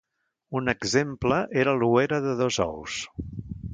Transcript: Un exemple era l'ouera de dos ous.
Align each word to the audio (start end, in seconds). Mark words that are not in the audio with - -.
Un 0.59 0.71
exemple 0.71 1.37
era 1.65 1.75
l'ouera 1.81 2.21
de 2.25 2.33
dos 2.41 2.59
ous. 2.69 2.97